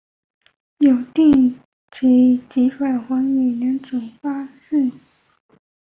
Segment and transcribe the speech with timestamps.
[0.79, 1.31] 有电
[1.91, 3.19] 解法及还原法
[3.59, 4.91] 两种方式。